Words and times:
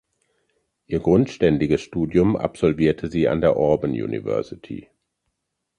Ihr 0.87 0.99
Grundständiges 0.99 1.81
Studium 1.81 2.35
absolvierte 2.35 3.07
sie 3.07 3.27
an 3.27 3.39
der 3.39 3.55
Auburn 3.55 3.91
University. 3.91 4.89